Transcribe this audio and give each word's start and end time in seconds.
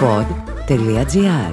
pod.gr 0.00 1.52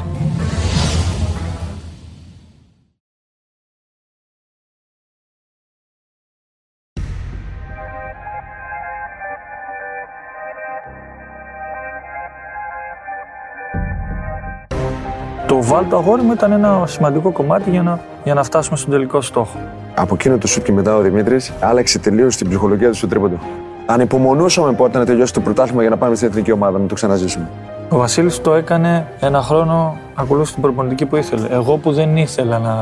Το 15.47 15.63
βάλ 15.63 15.87
το 15.89 15.97
αγόρι 15.97 16.21
μου 16.21 16.31
ήταν 16.31 16.51
ένα 16.51 16.83
σημαντικό 16.87 17.31
κομμάτι 17.31 17.69
για 17.69 17.81
να, 17.81 17.99
για 18.23 18.33
να 18.33 18.43
φτάσουμε 18.43 18.77
στον 18.77 18.91
τελικό 18.91 19.21
στόχο. 19.21 19.59
Από 19.95 20.13
εκείνο 20.13 20.37
το 20.37 20.47
σουτ 20.47 20.63
και 20.63 20.71
μετά 20.71 20.95
ο 20.95 21.01
Δημήτρης 21.01 21.53
άλλαξε 21.59 21.99
τελείως 21.99 22.35
την 22.35 22.47
ψυχολογία 22.49 22.89
του 22.89 22.95
στο 22.95 23.07
τρίποντο. 23.07 23.39
Ανυπομονούσαμε 23.85 24.73
πότε 24.73 24.97
να 24.97 25.05
τελειώσει 25.05 25.33
το 25.33 25.41
πρωτάθλημα 25.41 25.81
για 25.81 25.89
να 25.89 25.97
πάμε 25.97 26.15
στην 26.15 26.27
εθνική 26.27 26.51
ομάδα 26.51 26.79
να 26.79 26.85
το 26.85 26.93
ξαναζήσουμε. 26.93 27.49
Ο 27.89 27.97
Βασίλης 27.97 28.41
το 28.41 28.53
έκανε 28.53 29.07
ένα 29.19 29.41
χρόνο 29.41 29.97
ακολούθησε 30.15 30.53
την 30.53 30.61
προπονητική 30.61 31.05
που 31.05 31.15
ήθελε. 31.15 31.47
Εγώ 31.49 31.77
που 31.77 31.91
δεν 31.91 32.17
ήθελα 32.17 32.59
να, 32.59 32.73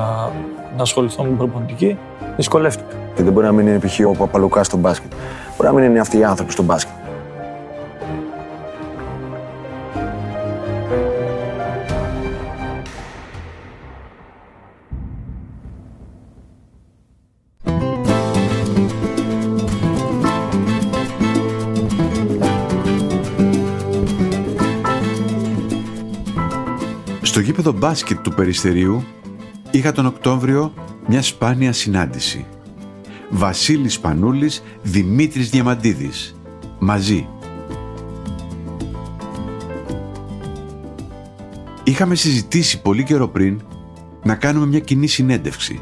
να 0.77 0.81
ασχοληθώ 0.81 1.21
με 1.21 1.27
την 1.27 1.37
προπονητική, 1.37 1.97
δυσκολεύτηκα. 2.35 2.95
Και 3.15 3.23
δεν 3.23 3.33
μπορεί 3.33 3.45
να 3.45 3.51
μην 3.51 3.67
είναι 3.67 3.79
π.χ. 3.79 3.99
ο 4.07 4.11
Παπαλουκάς 4.11 4.65
στο 4.65 4.77
μπάσκετ. 4.77 5.11
Μπορεί 5.57 5.73
να 5.73 5.79
μην 5.79 5.89
είναι 5.89 5.99
αυτοί 5.99 6.17
οι 6.17 6.23
άνθρωποι 6.23 6.51
στο 6.51 6.63
μπάσκετ. 6.63 6.93
Στο 27.33 27.41
γήπεδο 27.41 27.71
μπάσκετ 27.71 28.19
του 28.19 28.33
Περιστερίου 28.33 29.03
είχα 29.71 29.91
τον 29.91 30.05
Οκτώβριο 30.05 30.73
μια 31.07 31.21
σπάνια 31.21 31.73
συνάντηση. 31.73 32.45
Βασίλης 33.29 33.99
Πανούλης, 33.99 34.63
Δημήτρης 34.81 35.49
Διαμαντίδης. 35.49 36.35
Μαζί. 36.79 37.27
Είχαμε 41.83 42.15
συζητήσει 42.15 42.81
πολύ 42.81 43.03
καιρό 43.03 43.27
πριν 43.27 43.61
να 44.23 44.35
κάνουμε 44.35 44.65
μια 44.65 44.79
κοινή 44.79 45.07
συνέντευξη. 45.07 45.81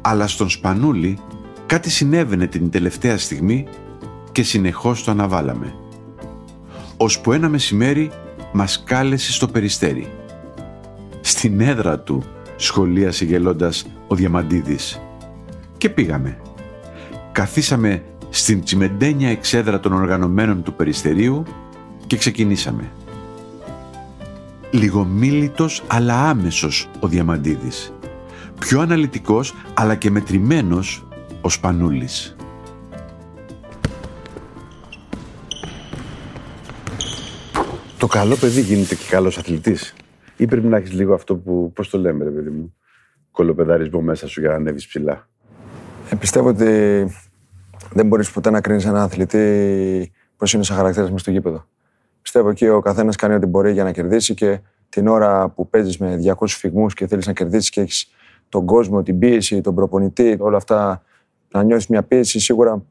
Αλλά 0.00 0.26
στον 0.26 0.48
Σπανούλη 0.48 1.18
κάτι 1.66 1.90
συνέβαινε 1.90 2.46
την 2.46 2.70
τελευταία 2.70 3.18
στιγμή 3.18 3.66
και 4.32 4.42
συνεχώς 4.42 5.04
το 5.04 5.10
αναβάλαμε. 5.10 5.74
Ώσπου 6.96 7.32
ένα 7.32 7.48
μεσημέρι 7.48 8.10
μας 8.52 8.82
κάλεσε 8.86 9.32
στο 9.32 9.48
Περιστέρι. 9.48 10.08
Στην 11.46 11.60
έδρα 11.60 11.98
του 11.98 12.22
σχολίασε 12.56 13.24
γελώντας 13.24 13.86
ο 14.06 14.14
Διαμαντίδης. 14.14 15.00
Και 15.76 15.88
πήγαμε. 15.88 16.38
Καθίσαμε 17.32 18.02
στην 18.30 18.62
τσιμεντένια 18.64 19.28
εξέδρα 19.28 19.80
των 19.80 19.92
οργανωμένων 19.92 20.62
του 20.62 20.72
Περιστερίου 20.72 21.42
και 22.06 22.16
ξεκινήσαμε. 22.16 22.90
Λιγομίλητος 24.70 25.82
αλλά 25.86 26.28
άμεσος 26.28 26.88
ο 27.00 27.08
Διαμαντίδης. 27.08 27.92
Πιο 28.58 28.80
αναλυτικός 28.80 29.54
αλλά 29.74 29.94
και 29.94 30.10
μετρημένος 30.10 31.06
ο 31.40 31.48
Σπανούλης. 31.48 32.36
Το 37.98 38.06
καλό 38.06 38.36
παιδί 38.36 38.60
γίνεται 38.60 38.94
και 38.94 39.04
καλός 39.08 39.38
αθλητής. 39.38 39.94
Ή 40.36 40.46
πρέπει 40.46 40.66
να 40.66 40.76
έχεις 40.76 40.92
λίγο 40.92 41.14
αυτό 41.14 41.36
που. 41.36 41.72
Πώς 41.74 41.88
το 41.88 41.98
λέμε, 41.98 42.24
ρε 42.24 42.30
παιδί 42.30 42.50
μου. 42.50 42.74
Κολοπεδαρισμό 43.30 44.00
μέσα 44.00 44.28
σου 44.28 44.40
για 44.40 44.48
να 44.48 44.54
ανέβεις 44.54 44.86
ψηλά; 44.86 45.28
Ε, 46.10 46.16
πιστεύω 46.16 46.48
ότι 46.48 47.06
δεν 47.92 48.06
μπορείς 48.06 48.30
ποτέ 48.30 48.50
να 48.50 48.60
κρίνεις 48.60 48.84
έναν 48.84 49.02
αθλητή 49.02 50.12
πώς 50.36 50.52
είναι 50.52 50.62
σαν 50.62 50.76
χαρακτήρας 50.76 51.10
μες 51.10 51.20
στο 51.20 51.30
γήπεδο. 51.30 51.66
Πιστεύω 52.22 52.48
ότι 52.48 52.68
ο 52.68 52.80
καθένας 52.80 53.16
κάνει 53.16 53.34
ό,τι 53.34 53.46
μπορεί 53.46 53.72
για 53.72 53.84
να 53.84 53.92
κερδίσει 53.92 54.34
και 54.34 54.60
την 54.88 55.06
ώρα 55.06 55.48
που 55.48 55.68
παίζεις 55.68 55.98
με 55.98 56.16
200 56.16 56.46
φυγμούς 56.46 56.94
και 56.94 57.06
θέλεις 57.06 57.26
να 57.26 57.32
κερδίσεις 57.32 57.70
και 57.70 57.80
έχεις 57.80 58.10
τον 58.48 58.64
κόσμο, 58.66 59.02
την 59.02 59.18
πίεση, 59.18 59.60
τον 59.60 59.74
προπονητή, 59.74 60.36
όλα 60.38 60.56
αυτά 60.56 61.02
να 61.50 61.62
νιώθει 61.62 61.86
μια 61.88 62.02
πίεση, 62.02 62.40
σίγουρα 62.40 62.82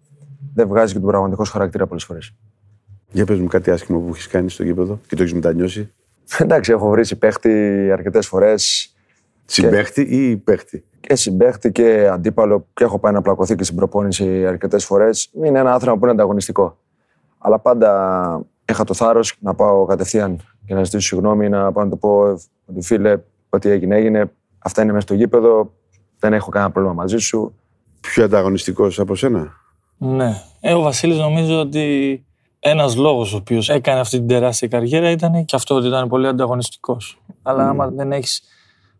δεν 0.54 0.68
βγάζει 0.68 0.94
και 0.94 1.00
τον 1.00 1.08
πραγματικός 1.08 1.48
σου 1.48 1.54
χαρακτήρα 1.54 1.88
πολλές 1.88 2.04
φορές. 2.04 2.34
Για 3.12 3.26
πες 3.26 3.40
μου 3.40 3.48
κάτι 3.48 3.72
άσχημο 3.72 4.00
που 4.00 4.10
έχεις 4.14 4.28
κάνει 4.28 4.50
στο 4.50 4.64
γήπεδο 4.64 5.00
και 5.08 5.16
το 5.16 5.22
έχεις 5.22 5.34
μετανιώσει. 5.34 5.92
Εντάξει, 6.38 6.72
έχω 6.72 6.90
βρει 6.90 7.16
παίχτη 7.16 7.90
αρκετές 7.92 8.28
φορές. 8.28 8.90
Συμπέχτη 9.46 10.02
ή 10.02 10.38
παίχτη; 10.38 10.84
Και 11.00 11.16
συμπέχτη 11.16 11.72
και 11.72 12.08
αντίπαλο 12.12 12.68
και 12.74 12.84
έχω 12.84 13.00
πάει 13.00 13.14
να 13.14 13.22
πλακωθεί 13.22 13.56
και 13.56 13.64
στην 13.64 13.76
προπόνηση 13.76 14.46
αρκετές 14.46 14.86
φορές. 14.86 15.30
Είναι 15.44 15.60
ένα 15.60 15.74
άθρομα 15.74 15.98
που 15.98 16.04
είναι 16.04 16.14
ανταγωνιστικό. 16.14 16.78
Αλλά 17.38 17.60
πάντα 17.60 18.46
είχα 18.70 18.84
το 18.84 18.94
θάρρος 18.94 19.38
να 19.40 19.54
πάω 19.54 19.86
κατευθείαν 19.86 20.40
και 20.66 20.74
να 20.74 20.84
ζητήσω 20.84 21.08
συγγνώμη, 21.08 21.50
να 21.50 21.72
πάω 21.72 21.84
να 21.84 21.90
το 21.90 21.96
πω 21.96 22.38
ότι 22.66 22.82
φίλε, 22.82 23.18
ό,τι 23.50 23.70
έγινε, 23.70 23.96
έγινε. 23.96 24.32
Αυτά 24.58 24.82
είναι 24.82 24.92
μέσα 24.92 25.06
στο 25.06 25.14
γήπεδο. 25.16 25.74
Δεν 26.20 26.34
έχω 26.34 26.50
κανένα 26.50 26.72
πρόβλημα 26.72 26.96
μαζί 26.96 27.18
σου. 27.18 27.56
Πιο 28.02 28.24
ανταγωνιστικός 28.24 29.00
από 29.00 29.16
σένα; 29.16 29.54
Ναι. 29.98 30.34
Ε, 30.60 30.74
ο 30.74 30.82
Βασίλης 30.82 31.18
νομίζω 31.18 31.60
ότι 31.60 32.26
ένας 32.68 32.96
λόγος 32.96 33.34
ο 33.34 33.38
οποίος 33.38 33.70
έκανε 33.70 34.00
αυτή 34.00 34.18
την 34.18 34.28
τεράστια 34.28 34.68
καριέρα 34.68 35.10
ήταν 35.10 35.46
και 35.46 35.56
αυτό 35.56 35.76
ότι 35.76 35.88
ήταν 35.88 36.08
πολύ 36.08 36.28
ανταγωνιστικός. 36.28 37.22
Αλλά 37.42 37.70
άμα 37.70 37.88
δεν 37.88 38.12
έχεις 38.12 38.42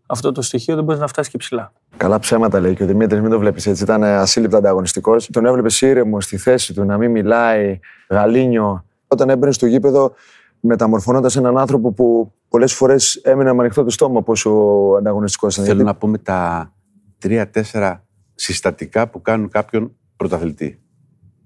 αυτό 0.06 0.32
το 0.32 0.42
στοιχείο 0.42 0.76
δεν 0.76 0.84
μπορείς 0.84 1.00
να 1.00 1.08
φτάσεις 1.08 1.32
και 1.32 1.38
ψηλά. 1.38 1.74
Καλά 1.98 2.20
ψέματα 2.20 2.60
λέει 2.60 2.76
και 2.76 2.84
ο 2.84 2.86
Δημήτρης, 2.86 3.22
μην 3.22 3.32
το 3.32 3.40
βλέπεις 3.40 3.68
έτσι. 3.68 3.84
Ήταν 3.84 4.04
ασύλληπτα 4.04 4.58
ανταγωνιστικός. 4.58 5.30
Τον 5.32 5.46
έβλεπε 5.46 5.86
ήρεμο 5.86 6.22
στη 6.22 6.38
θέση 6.38 6.74
του, 6.74 6.84
να 6.84 6.98
μην 6.98 7.12
μιλάει, 7.12 7.80
γαλήνιο. 8.10 8.86
Όταν 9.08 9.30
έμπαινε 9.30 9.52
στο 9.52 9.66
γήπεδο, 9.66 10.14
μεταμορφώνοντα 10.60 11.30
έναν 11.36 11.58
άνθρωπο 11.58 11.92
που 11.92 12.34
πολλές 12.50 12.74
φορές 12.74 13.16
έμενε 13.16 13.54
με 13.54 13.62
ανοιχτό 13.62 13.84
το 13.84 13.90
στόμα 13.90 14.24
πόσο 14.24 14.52
ανταγωνιστικός 14.98 15.54
ήταν. 15.54 15.66
Θέλω 15.66 15.84
να 15.84 15.96
πούμε 15.96 16.18
τα 16.18 16.72
τρία-τέσσερα 17.18 18.06
συστατικά 18.36 19.08
που 19.10 19.22
κάνουν 19.22 19.50
κάποιον 19.50 19.96
πρωταθλητή. 20.16 20.80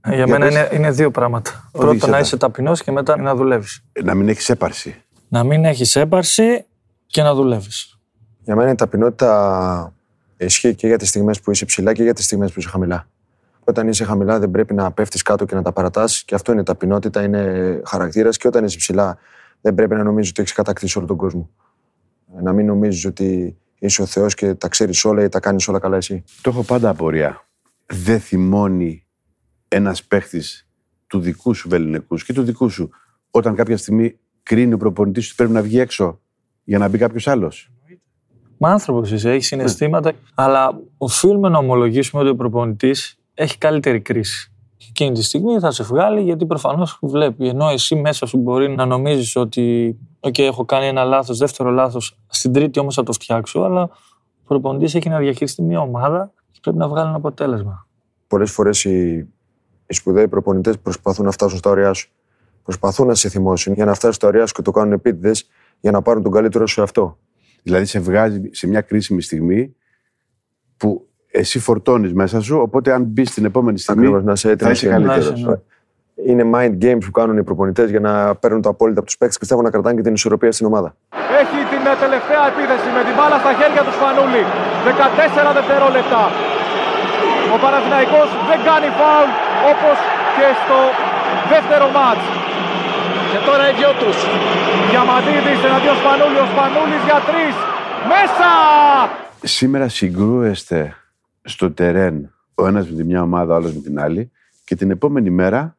Ε, 0.02 0.16
Για, 0.16 0.28
μένα 0.28 0.48
είναι, 0.50 0.70
είναι 0.74 0.92
δύο 0.92 1.12
πράγματα. 1.12 1.70
Οδήγησε 1.72 1.98
Πρώτον, 1.98 2.10
να 2.10 2.16
τα. 2.16 2.20
είσαι 2.22 2.38
ταπεινός 2.38 2.84
και 2.84 2.92
μετά 2.92 3.18
να 3.22 3.36
δουλεύεις. 3.36 3.84
Να 4.04 4.14
μην 4.16 4.30
έχεις 4.30 4.50
έπαρση. 4.50 5.04
Να 5.28 5.44
μην 5.44 5.66
έχεις 5.66 5.96
έπαρση 5.96 6.66
και 7.06 7.22
να 7.22 7.34
δουλεύεις. 7.34 8.00
Για 8.44 8.56
μένα 8.56 8.72
η 8.72 8.76
ταπεινότητα 8.76 9.94
ισχύει 10.38 10.76
και 10.76 10.88
για 10.88 10.98
τις 10.98 11.10
στιγμές 11.10 11.42
που 11.42 11.52
είσαι 11.52 11.66
ψηλά 11.66 11.94
και 11.94 12.04
για 12.04 12.14
τις 12.14 12.26
στιγμές 12.26 12.52
που 12.52 12.60
είσαι 12.60 12.70
χαμηλά. 12.70 13.08
Όταν 13.64 13.88
είσαι 13.88 14.04
χαμηλά, 14.04 14.40
δεν 14.40 14.52
πρέπει 14.52 14.74
να 14.74 14.92
πέφτεις 14.92 15.22
κάτω 15.22 15.46
και 15.46 15.56
να 15.56 15.62
τα 15.62 15.72
παρατάς. 15.72 16.24
Και 16.24 16.36
αυτό 16.36 16.52
είναι 16.52 16.64
ταπεινότητα, 16.64 17.24
είναι 17.24 17.82
χαρακτήρας. 17.86 18.38
Και 18.38 18.48
όταν 18.48 18.66
είσαι 18.66 18.78
ψηλά, 18.78 19.18
δεν 19.62 19.76
πρέπει 19.76 19.96
να 19.96 20.04
νομίζεις 20.04 20.30
ότι 20.30 20.42
έχεις 20.42 20.54
κατακτήσει 20.54 20.98
όλο 20.98 21.08
τον 21.08 21.18
κόσμο. 21.18 21.50
Ε, 22.38 22.42
Να 22.42 22.54
μην 22.54 22.66
νομίζεις 22.66 23.06
ότι 23.06 23.58
είσαι 23.80 24.02
ο 24.02 24.06
Θεός 24.06 24.34
και 24.34 24.54
τα 24.54 24.68
ξέρεις 24.68 25.06
όλα 25.06 25.24
ή 25.24 25.30
τα 25.30 25.40
κάνεις 25.40 25.68
όλα 25.68 25.80
καλά 25.80 25.98
εσύ. 25.98 26.24
Το 26.42 26.50
έχω 26.50 26.64
πάντα 26.64 26.90
απορία. 26.90 27.46
Δεν 27.86 28.20
θυμώνει 28.20 29.06
ένας 29.70 30.04
παίχτης 30.04 30.68
του 31.08 31.20
δικού 31.20 31.54
σου 31.54 31.70
βεληνικούς 31.70 32.24
και 32.24 32.34
του 32.34 32.44
δικού 32.44 32.70
σου 32.70 32.90
όταν 33.32 33.56
κάποια 33.56 33.78
στιγμή 33.78 34.20
κρίνει 34.44 34.74
ο 34.74 34.78
προπονητής 34.78 35.26
ότι 35.26 35.36
πρέπει 35.36 35.52
να 35.52 35.62
βγει 35.62 35.80
έξω 35.80 36.20
για 36.64 36.78
να 36.78 36.88
μπει 36.88 36.98
κάποιος 36.98 37.28
άλλος; 37.28 37.72
Μα 38.58 38.70
άνθρωπος 38.70 39.12
είσαι, 39.12 39.32
έχεις 39.32 39.48
συναισθήματα, 39.48 40.12
αλλά 40.36 40.82
οφείλουμε 40.98 41.50
να 41.50 41.58
ομολογήσουμε 41.58 42.22
ότι 42.22 42.32
ο 42.32 42.36
προπονητής 42.36 43.20
έχει 43.34 43.58
καλύτερη 43.58 44.02
κρίση. 44.02 44.52
Εκείνη 44.90 45.12
τη 45.12 45.24
στιγμή 45.24 45.60
θα 45.60 45.72
σε 45.72 45.84
βγάλει 45.84 46.22
γιατί 46.22 46.46
προφανώς 46.46 47.00
βλέπει. 47.02 47.48
Ενώ 47.48 47.70
εσύ 47.70 47.96
μέσα 47.96 48.26
σου 48.26 48.38
μπορεί 48.38 48.70
να 48.70 48.86
νομίζεις 48.86 49.36
ότι, 49.36 49.98
OK, 50.20 50.40
έχω 50.40 50.66
κάνει 50.66 50.86
ένα 50.86 51.04
λάθος, 51.04 51.38
δεύτερο 51.38 51.70
λάθος, 51.70 52.18
στην 52.28 52.54
τρίτη 52.54 52.80
όμως 52.80 52.96
θα 52.96 53.04
το 53.04 53.12
φτιάξω, 53.12 53.62
αλλά 53.62 53.82
ο 53.82 54.48
προπονητής 54.48 54.96
έχει 54.96 55.10
να 55.10 55.18
διαχειριστεί 55.18 55.62
μια 55.62 55.80
ομάδα 55.80 56.32
και 56.52 56.60
πρέπει 56.62 56.78
να 56.78 56.88
βγάλει 56.88 57.08
ένα 57.08 57.18
αποτέλεσμα. 57.18 57.88
Πολλές 58.28 58.52
φορές 58.52 58.84
οι, 58.84 59.28
οι 59.90 59.94
σπουδαίοι 59.94 60.28
προπονητές 60.28 60.80
προσπαθούν 60.80 61.26
να 61.26 61.32
φτάσουν 61.32 61.58
στα 61.58 61.70
ωριά 61.70 61.94
σου. 61.94 62.10
Προσπαθούν 62.64 63.08
να 63.08 63.16
σε 63.16 63.30
θυμώσουν 63.30 63.74
για 63.74 63.86
να 63.86 63.94
φτάσεις 63.94 64.16
στα 64.16 64.28
ωριά 64.28 64.46
σου 64.46 64.54
και 64.54 64.62
το 64.62 64.72
κάνουν 64.72 64.94
επίτηδες 64.94 65.50
για 65.80 65.92
να 65.92 66.02
πάρουν 66.02 66.24
τον 66.24 66.32
καλύτερο 66.32 66.68
σου 66.68 66.82
αυτό. 66.82 67.18
Δηλαδή 67.64 67.86
σε 67.86 68.00
βγάζει 68.00 68.42
σε 68.52 68.68
μια 68.68 68.82
κρίσιμη 68.82 69.22
στιγμή 69.22 69.76
που 70.78 71.08
εσύ 71.32 71.60
φορτώνεις 71.60 72.14
μέσα 72.14 72.42
σου, 72.42 72.58
οπότε 72.58 72.94
αν 72.94 73.04
μπεις 73.04 73.30
στην 73.30 73.46
επόμενη 73.46 73.80
στιγμή. 73.80 74.02
Ακριβώς 74.02 74.24
να 74.24 74.32
είσαι 74.32 74.50
έτοιμος. 74.50 74.80
θα 74.80 74.88
είσαι 74.88 74.96
καλύτερος. 74.96 75.30
Να 75.30 75.36
είσαι, 75.36 75.48
ναι. 75.50 75.56
Είναι 76.32 76.44
mind 76.54 76.76
games 76.84 77.04
που 77.06 77.12
κάνουν 77.12 77.38
οι 77.38 77.44
προπονητές 77.44 77.90
για 77.90 78.00
να 78.00 78.36
παίρνουν 78.36 78.62
το 78.62 78.70
απόλυτο 78.70 79.00
από 79.00 79.08
τους 79.08 79.18
παίκτες 79.18 79.38
και 79.38 79.42
πιστεύω 79.44 79.62
να 79.62 79.72
κρατάνε 79.74 79.96
και 79.96 80.02
την 80.02 80.14
ισορροπία 80.14 80.52
στην 80.52 80.66
ομάδα. 80.66 80.90
Έχει 81.42 81.60
την 81.74 81.84
ε, 81.92 81.94
τελευταία 82.06 82.44
επίθεση 82.52 82.88
με 82.98 83.02
την 83.08 83.14
μπάλα 83.18 83.38
στα 83.44 83.52
χέρια 83.60 83.82
του 83.88 83.94
Σπανούλη. 83.98 84.44
14 85.50 85.58
δευτερόλεπτα. 85.58 86.22
Ο 87.56 87.58
Παναθηναϊκός 87.64 88.30
δεν 88.50 88.60
κάνει 88.68 88.88
φάουλ 89.00 89.49
όπως 89.72 89.98
και 90.36 90.48
στο 90.62 90.78
δεύτερο 91.52 91.86
μάτς. 91.98 92.26
Και 93.32 93.40
τώρα 93.48 93.64
οι 93.70 93.74
δυο 93.80 93.92
τους. 94.02 94.18
Διαμαντίδης 94.90 95.60
εναντίον 95.68 95.98
Σπανούλη. 96.02 96.40
Ο 96.46 96.48
Σπανούλης 96.54 97.04
για 97.10 97.20
τρεις. 97.30 97.56
Μέσα! 98.12 98.50
Σήμερα 99.44 99.88
συγκρούεστε 99.88 100.96
στο 101.42 101.72
τερέν 101.72 102.34
ο 102.56 102.68
ένας 102.68 102.90
με 102.90 102.96
τη 102.96 103.04
μια 103.04 103.22
ομάδα, 103.22 103.54
ο 103.54 103.56
άλλος 103.56 103.74
με 103.74 103.82
την 103.82 104.00
άλλη 104.00 104.32
και 104.64 104.76
την 104.76 104.92
επόμενη 104.92 105.30
μέρα 105.30 105.78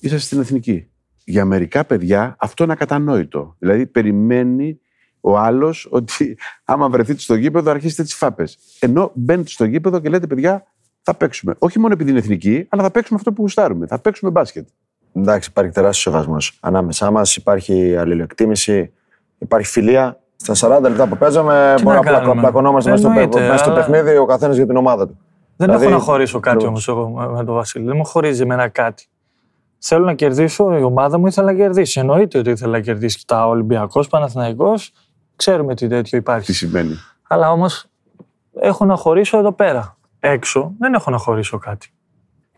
είσαστε 0.00 0.24
στην 0.24 0.40
εθνική. 0.40 0.88
Για 1.24 1.44
μερικά 1.44 1.84
παιδιά 1.84 2.36
αυτό 2.38 2.64
είναι 2.64 2.72
ακατανόητο. 2.72 3.56
Δηλαδή 3.58 3.86
περιμένει 3.86 4.80
ο 5.20 5.38
άλλος 5.38 5.88
ότι 5.90 6.38
άμα 6.64 6.88
βρεθείτε 6.88 7.20
στο 7.20 7.34
γήπεδο 7.34 7.70
αρχίσετε 7.70 8.02
τις 8.02 8.14
φάπες. 8.14 8.58
Ενώ 8.80 9.10
μπαίνετε 9.14 9.48
στο 9.48 9.64
γήπεδο 9.64 10.00
και 10.00 10.08
λέτε 10.08 10.26
παιδιά 10.26 10.66
θα 11.04 11.14
παίξουμε. 11.14 11.54
Όχι 11.58 11.78
μόνο 11.78 11.92
επειδή 11.92 12.10
είναι 12.10 12.18
εθνική, 12.18 12.66
αλλά 12.68 12.82
θα 12.82 12.90
παίξουμε 12.90 13.18
αυτό 13.18 13.32
που 13.32 13.40
γουστάρουμε. 13.40 13.86
Θα 13.86 13.98
παίξουμε 13.98 14.30
μπάσκετ. 14.30 14.68
Εντάξει, 15.12 15.48
υπάρχει 15.50 15.72
τεράστιος 15.72 16.14
σεβασμός 16.14 16.58
ανάμεσά 16.60 17.10
μας. 17.10 17.36
Υπάρχει 17.36 17.96
αλληλοεκτίμηση, 17.96 18.92
υπάρχει 19.38 19.70
φιλία. 19.70 20.18
Στα 20.36 20.78
40 20.78 20.82
λεπτά 20.82 21.06
που 21.06 21.16
παίζαμε, 21.16 21.74
μπορεί 21.82 21.98
να 22.10 22.34
πλακωνόμαστε 22.34 22.90
μέσα 22.90 23.02
στο, 23.02 23.38
μέσα 23.38 23.56
στο 23.56 23.70
παιχνίδι 23.72 24.16
ο 24.16 24.24
καθένας 24.24 24.56
για 24.56 24.66
την 24.66 24.76
ομάδα 24.76 25.06
του. 25.06 25.18
Δεν 25.56 25.66
δηλαδή, 25.66 25.84
έχω 25.84 25.94
να 25.94 26.00
χωρίσω 26.00 26.40
κάτι 26.40 26.66
όμως 26.66 26.88
εγώ 26.88 27.08
με 27.08 27.44
τον 27.44 27.54
Βασίλη. 27.54 27.84
Δεν 27.84 27.96
μου 27.96 28.04
χωρίζει 28.04 28.42
εμένα 28.42 28.68
κάτι. 28.68 29.06
Θέλω 29.78 30.04
να 30.04 30.14
κερδίσω, 30.14 30.76
η 30.76 30.82
ομάδα 30.82 31.18
μου 31.18 31.26
ήθελα 31.26 31.52
να 31.52 31.58
κερδίσει. 31.58 32.00
Εννοείται 32.00 32.38
ότι 32.38 32.50
ήθελα 32.50 32.72
να 32.72 32.80
κερδίσει 32.80 33.26
τα 33.26 33.46
Ολυμπιακός, 33.48 34.08
Παναθηναϊκός. 34.08 34.92
Ξέρουμε 35.36 35.74
τι 35.74 35.88
τέτοιο 35.88 36.18
υπάρχει. 36.18 36.46
Τι 36.46 36.52
σημαίνει. 36.52 36.94
Αλλά 37.28 37.50
όμως 37.50 37.86
έχω 38.60 38.84
να 38.84 38.96
χωρίσω 38.96 39.38
εδώ 39.38 39.52
πέρα. 39.52 39.96
Έξω 40.26 40.74
δεν 40.78 40.94
έχω 40.94 41.10
να 41.10 41.18
χωρίσω 41.18 41.58
κάτι. 41.58 41.92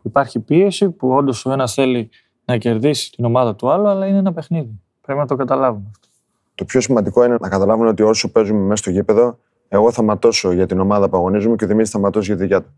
Υπάρχει 0.03 0.41
πίεση 0.41 0.91
που 0.91 1.09
όντως 1.09 1.47
ο 1.47 1.53
ένας 1.53 1.75
θέλει 1.75 2.11
να 2.45 2.57
κερδίσει 2.57 3.11
την 3.11 3.25
ομάδα 3.25 3.55
του 3.55 3.71
άλλου, 3.71 3.89
αλλά 3.89 4.07
είναι 4.07 4.19
ένα 4.19 4.33
παιχνίδι. 4.33 4.81
Πρέπει 5.01 5.19
να 5.19 5.27
το 5.27 5.37
καταλάβουμε 5.37 5.87
αυτό. 5.91 6.09
Το 6.55 6.65
πιο 6.65 6.81
σημαντικό 6.81 7.25
είναι 7.25 7.37
να 7.41 7.49
καταλάβουμε 7.49 7.89
ότι 7.89 8.03
όσο 8.03 8.31
παίζουμε 8.31 8.61
μέσα 8.61 8.77
στο 8.77 8.91
γήπεδο, 8.91 9.39
εγώ 9.69 9.93
θα 9.93 10.03
ματώσω 10.03 10.53
για 10.53 10.67
την 10.67 10.81
ομάδα 10.81 11.09
που 11.09 11.17
αγωνίζουμε 11.17 11.57
και 11.57 11.65
ο 11.65 11.67
Δημήτρης 11.67 11.91
θα 11.91 11.99
ματώσει 11.99 12.27
για 12.27 12.37
τη 12.37 12.43
δικιά 12.43 12.63
του. 12.63 12.71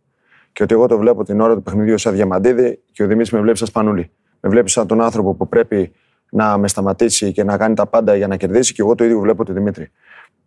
Και 0.53 0.63
ότι 0.63 0.75
εγώ 0.75 0.87
το 0.87 0.99
βλέπω 0.99 1.25
την 1.25 1.41
ώρα 1.41 1.55
του 1.55 1.63
παιχνιδιού 1.63 1.99
σαν 1.99 2.15
διαμαντίδη 2.15 2.83
και 2.93 3.03
ο 3.03 3.07
Δημήτρης 3.07 3.33
με 3.33 3.41
βλέπει 3.41 3.59
σαν 3.59 3.67
σπανούλη. 3.67 4.11
Με 4.41 4.49
βλέπει 4.49 4.71
σαν 4.71 4.87
τον 4.87 5.01
άνθρωπο 5.01 5.35
που 5.35 5.49
πρέπει 5.49 5.93
να 6.31 6.59
με 6.59 6.69
σταματήσει 6.69 7.33
και 7.33 7.45
να 7.45 7.57
κάνει 7.57 7.75
τα 7.75 7.87
πάντα 7.87 8.17
για 8.17 8.27
να 8.27 8.37
κερδίσει 8.37 8.73
και 8.73 8.83
εγώ 8.83 8.95
το 8.95 9.05
ίδιο 9.05 9.21
βλέπω 9.21 9.45
τον 9.45 9.55
Δημήτρη. 9.55 9.91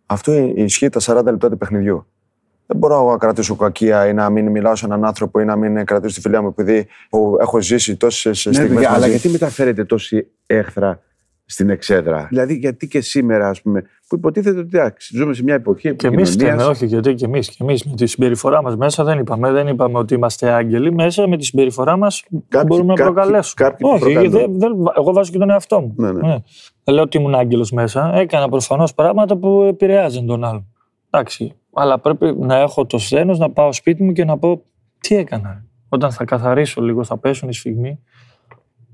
Αυτό 0.06 0.32
ισχύει 0.54 0.88
τα 0.88 1.00
40 1.02 1.24
λεπτά 1.24 1.50
του 1.50 1.56
παιχνιδιού. 1.56 2.06
Δεν 2.66 2.76
μπορώ 2.76 3.10
να 3.10 3.16
κρατήσω 3.16 3.56
κακία 3.56 4.08
ή 4.08 4.12
να 4.12 4.30
μην 4.30 4.50
μιλάω 4.50 4.74
σε 4.74 4.84
έναν 4.84 5.04
άνθρωπο 5.04 5.40
ή 5.40 5.44
να 5.44 5.56
μην 5.56 5.84
κρατήσω 5.84 6.14
τη 6.14 6.20
φιλιά 6.20 6.42
μου 6.42 6.48
επειδή 6.48 6.86
έχω 7.40 7.60
ζήσει 7.60 7.96
τόσες 7.96 8.46
ναι, 8.46 8.52
στιγμές. 8.52 8.86
αλλά 8.86 9.06
γιατί 9.06 9.28
μεταφέρετε 9.28 9.84
τόση 9.84 10.26
έχθρα 10.46 11.00
στην 11.44 11.70
εξέδρα; 11.70 12.26
Δηλαδή, 12.30 12.54
γιατί 12.54 12.88
και 12.88 13.00
σήμερα, 13.00 13.48
ας 13.48 13.62
πούμε, 13.62 13.82
που 14.08 14.16
υποτίθεται 14.16 14.58
ότι 14.58 14.78
εντάξει, 14.78 15.16
ζούμε 15.16 15.34
σε 15.34 15.42
μια 15.42 15.54
εποχή. 15.54 15.94
Και 15.94 16.06
εμείς 16.06 16.30
φταίμε, 16.30 16.64
όχι, 16.64 16.86
γιατί 16.86 17.14
και 17.14 17.24
εμείς. 17.24 17.48
Και 17.48 17.56
εμείς 17.60 17.84
με 17.84 17.94
τη 17.94 18.06
συμπεριφορά 18.06 18.62
μας 18.62 18.76
μέσα 18.76 19.04
δεν 19.04 19.18
είπαμε, 19.18 19.50
δεν 19.50 19.66
είπαμε 19.66 19.98
ότι 19.98 20.14
είμαστε 20.14 20.50
άγγελοι. 20.50 20.92
Μέσα 20.94 21.28
με 21.28 21.36
τη 21.36 21.44
συμπεριφορά 21.44 21.96
μας 21.96 22.24
μπορούμε 22.66 22.94
να 22.94 23.04
προκαλέσουμε. 23.04 23.68
Κάποιοι 23.68 23.90
όχι, 23.92 24.28
δεν, 24.28 24.58
δεν, 24.58 24.72
εγώ 24.96 25.12
βάζω 25.12 25.32
και 25.32 25.38
τον 25.38 25.50
εαυτό 25.50 25.80
μου. 25.80 25.94
Ναι, 25.96 26.12
ναι. 26.12 26.28
ναι. 26.28 26.36
Δεν 26.84 26.94
λέω 26.94 27.02
ότι 27.02 27.16
ήμουν 27.16 27.34
άγγελος 27.34 27.70
μέσα. 27.70 28.12
Έκανα 28.14 28.48
προφανώς 28.48 28.94
πράγματα 28.94 29.36
που 29.36 29.62
επηρεάζουν 29.62 30.26
τον 30.26 30.44
άλλον. 30.44 30.66
Εντάξει. 31.10 31.56
Αλλά 31.72 31.98
πρέπει 31.98 32.34
να 32.38 32.56
έχω 32.56 32.86
το 32.86 32.98
σθένος 32.98 33.38
να 33.38 33.50
πάω 33.50 33.72
σπίτι 33.72 34.02
μου 34.02 34.12
και 34.12 34.24
να 34.24 34.38
πω 34.38 34.62
τι 35.00 35.16
έκανα. 35.16 35.64
Όταν 35.88 36.12
θα 36.12 36.24
καθαρίσω 36.24 36.82
λίγο, 36.82 37.04
θα 37.04 37.18
πέσουν 37.18 37.48
οι 37.48 37.54
σφιγμοί 37.54 37.98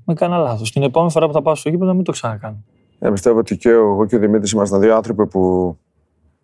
με 0.05 0.13
κανένα 0.13 0.41
λάθος. 0.41 0.71
Την 0.71 0.83
επόμενη 0.83 1.11
φορά 1.11 1.27
που 1.27 1.33
θα 1.33 1.41
πάω 1.41 1.55
στο 1.55 1.69
γήπεδο 1.69 1.89
να 1.89 1.93
μην 1.93 2.03
το 2.03 2.11
ξανακάνω. 2.11 2.63
Ε, 2.99 3.09
πιστεύω 3.09 3.39
ότι 3.39 3.57
και 3.57 3.69
εγώ 3.69 4.05
και 4.05 4.15
ο 4.15 4.19
Δημήτρης 4.19 4.51
ήμασταν 4.51 4.79
δύο 4.79 4.95
άνθρωποι 4.95 5.27
που 5.27 5.77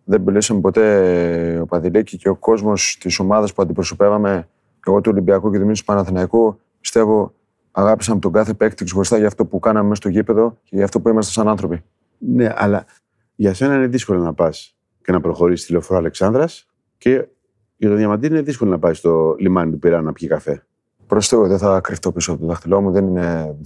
δεν 0.04 0.24
πουλήσαμε 0.24 0.60
ποτέ 0.60 1.58
ο 1.60 1.66
Παδηλίκη 1.66 2.16
και 2.16 2.28
ο 2.28 2.36
κόσμος 2.36 2.98
της 3.00 3.18
ομάδας 3.18 3.52
που 3.52 3.62
αντιπροσωπεύαμε, 3.62 4.48
εγώ 4.86 5.00
του 5.00 5.10
Ολυμπιακού 5.12 5.50
και 5.50 5.56
ο 5.56 5.58
Δημήτρης 5.58 5.78
του 5.78 5.84
Παναθηναϊκού. 5.84 6.60
Πιστεύω 6.80 7.32
αγάπησαμε 7.70 8.20
τον 8.20 8.32
κάθε 8.32 8.54
παίκτη 8.54 8.84
ξεχωριστά 8.84 9.18
για 9.18 9.26
αυτό 9.26 9.44
που 9.44 9.58
κάναμε 9.58 9.88
μέσα 9.88 10.00
στο 10.00 10.08
γήπεδο 10.08 10.56
και 10.62 10.76
για 10.76 10.84
αυτό 10.84 11.00
που 11.00 11.08
είμαστε 11.08 11.32
σαν 11.32 11.48
άνθρωποι. 11.48 11.82
Ναι, 12.18 12.52
αλλά 12.56 12.84
για 13.34 13.54
σένα 13.54 13.74
είναι 13.74 13.86
δύσκολο 13.86 14.20
να 14.20 14.34
πας 14.34 14.75
και 15.06 15.12
να 15.12 15.20
προχωρήσει 15.20 15.62
στη 15.62 15.72
λεωφορά 15.72 15.98
Αλεξάνδρας 15.98 16.66
και 16.98 17.28
για 17.76 17.88
τον 17.88 17.96
Διαμαντή 17.96 18.26
είναι 18.26 18.40
δύσκολο 18.40 18.70
να 18.70 18.78
πάει 18.78 18.94
στο 18.94 19.34
λιμάνι 19.38 19.70
του 19.70 19.78
Πειρά 19.78 20.02
να 20.02 20.12
πιει 20.12 20.28
καφέ. 20.28 20.66
Προς 21.06 21.28
Θεού, 21.28 21.46
δεν 21.46 21.58
θα 21.58 21.80
κρυφτώ 21.80 22.12
πίσω 22.12 22.32
από 22.32 22.40
το 22.40 22.46
δάχτυλό 22.46 22.80
μου. 22.80 22.90
Δεν 22.90 23.06
είναι. 23.06 23.56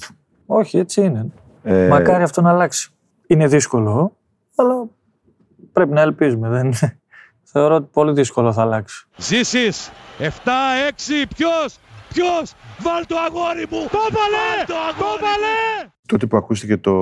Όχι, 0.46 0.78
έτσι 0.78 1.04
είναι. 1.04 1.30
Ε... 1.62 1.88
Μακάρι 1.88 2.22
αυτό 2.22 2.40
να 2.40 2.50
αλλάξει. 2.50 2.90
Είναι 3.26 3.46
δύσκολο, 3.46 4.16
αλλά 4.54 4.88
πρέπει 5.72 5.92
να 5.92 6.00
ελπίζουμε. 6.00 6.48
Δεν 6.48 6.72
Θεωρώ 7.42 7.74
ότι 7.74 7.88
πολύ 7.92 8.12
δύσκολο 8.12 8.52
θα 8.52 8.62
αλλάξει. 8.62 9.06
Ζήσει. 9.16 9.68
7-6. 10.18 10.24
Ποιος, 11.36 11.78
ποιος, 12.08 12.54
βάλ 12.78 13.06
το 13.06 13.16
αγόρι 13.28 13.66
μου. 13.70 13.88
Το 13.90 13.98
βάλε, 14.12 14.64
το 14.98 15.04
βάλε. 15.20 15.90
Τότε 16.06 16.26
που 16.26 16.36
ακούστηκε 16.36 16.76
το 16.76 16.94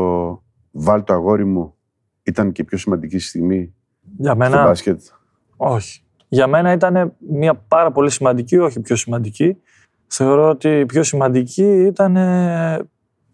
βάλ 0.71 1.05
το 1.05 1.13
αγόρι 1.13 1.45
μου, 1.45 1.75
ήταν 2.23 2.53
και 2.53 2.65
πιο 2.65 2.79
σημαντική 2.79 3.19
στιγμή 3.19 3.73
Για 4.19 4.35
μένα, 4.35 4.57
στο 4.57 4.67
μπάσκετ. 4.67 5.01
Όχι. 5.57 6.03
Για 6.29 6.47
μένα 6.47 6.73
ήταν 6.73 7.13
μια 7.19 7.55
πάρα 7.55 7.93
πολύ 7.93 8.11
σημαντική, 8.11 8.59
όχι 8.59 8.81
πιο 8.81 8.97
σημαντική, 8.97 9.57
Θεωρώ 10.11 10.49
ότι 10.49 10.79
η 10.79 10.87
πιο 10.87 11.03
σημαντική 11.03 11.83
ήταν 11.87 12.17
ε, 12.17 12.79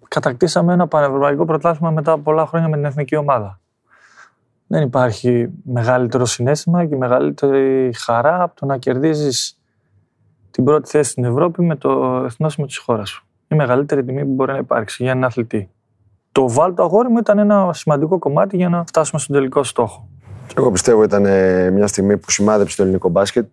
κατακτήσαμε 0.09 0.73
ένα 0.73 0.89
πανευρωπαϊκό 0.89 1.45
πρωτάθλημα 1.45 1.91
μετά 1.91 2.13
από 2.13 2.23
πολλά 2.23 2.47
χρόνια 2.47 2.69
με 2.69 2.77
την 2.77 2.85
εθνική 2.85 3.17
ομάδα. 3.17 3.61
Δεν 4.67 4.83
υπάρχει 4.83 5.51
μεγαλύτερο 5.65 6.25
συνέστημα 6.25 6.87
και 6.87 6.97
μεγαλύτερη 6.97 7.93
χαρά 7.97 8.43
από 8.43 8.55
το 8.55 8.67
να 8.67 8.79
κερδίζεις 8.79 9.59
την 10.51 10.65
πρώτη 10.65 10.91
θέση 10.91 11.11
στην 11.11 11.25
Ευρώπη 11.25 11.63
με 11.63 11.77
το 11.77 12.23
εθνόσημο 12.25 12.67
της 12.67 12.79
χώρας 12.79 13.09
σου. 13.09 13.27
Η 13.49 13.55
μεγαλύτερη 13.55 14.05
τιμή 14.05 14.25
που 14.25 14.33
μπορεί 14.33 14.53
να 14.53 14.59
υπάρξει 14.59 15.03
για 15.03 15.13
έναν 15.13 15.25
αθλητή. 15.25 15.71
Το 16.33 16.51
βάλτο 16.51 16.83
αγόρι 16.83 17.09
μου 17.09 17.19
ήταν 17.19 17.39
ένα 17.39 17.73
σημαντικό 17.73 18.19
κομμάτι 18.19 18.57
για 18.57 18.69
να 18.69 18.85
φτάσουμε 18.87 19.21
στον 19.21 19.37
τελικό 19.37 19.63
στόχο. 19.63 20.09
Εγώ 20.57 20.71
πιστεύω 20.71 21.03
ήταν 21.03 21.23
μια 21.73 21.87
στιγμή 21.87 22.17
που 22.17 22.31
σημάδεψε 22.31 22.77
το 22.77 22.83
ελληνικό 22.83 23.09
μπάσκετ 23.09 23.47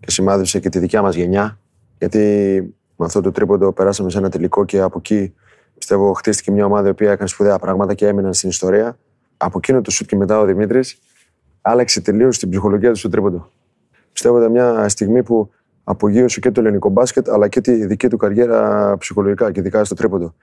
και 0.00 0.10
σημάδεψε 0.10 0.60
και 0.60 0.68
τη 0.68 0.78
δικιά 0.78 1.02
μας 1.02 1.14
γενιά 1.14 1.58
γιατί 1.98 2.18
με 2.96 3.06
αυτό 3.06 3.20
το 3.20 3.30
τρίποντο 3.30 3.72
περάσαμε 3.72 4.10
σε 4.10 4.18
ένα 4.18 4.30
τελικό 4.30 4.64
και 4.64 4.80
από 4.80 4.98
εκεί 4.98 5.34
πιστεύω 5.78 6.12
χτίστηκε 6.12 6.50
μια 6.50 6.64
ομάδα 6.64 6.88
η 6.88 6.90
οποία 6.90 7.10
έκανε 7.10 7.28
σπουδαία 7.28 7.58
πράγματα 7.58 7.94
και 7.94 8.06
έμειναν 8.06 8.34
στην 8.34 8.48
ιστορία. 8.48 8.98
Από 9.36 9.58
εκείνο 9.58 9.80
το 9.80 9.90
σουτ 9.90 10.08
και 10.08 10.16
μετά 10.16 10.40
ο 10.40 10.44
Δημήτρης 10.44 10.98
άλλαξε 11.60 12.00
τελείως 12.00 12.38
την 12.38 12.50
ψυχολογία 12.50 12.90
του 12.90 12.98
στο 12.98 13.08
τρίποντο. 13.08 13.50
Πιστεύω 14.12 14.38
ήταν 14.38 14.50
μια 14.50 14.88
στιγμή 14.88 15.22
που 15.22 15.50
απογείωσε 15.84 16.40
και 16.40 16.50
το 16.50 16.60
ελληνικό 16.60 16.88
μπάσκετ 16.88 17.28
αλλά 17.28 17.48
και 17.48 17.60
τη 17.60 17.86
δική 17.86 18.08
του 18.08 18.16
καριέρα 18.16 18.96
ψυχολογικά 18.98 19.52
και 19.52 19.60
ειδικά 19.60 19.84
στο 19.84 19.94
τρίποντο. 19.94 20.34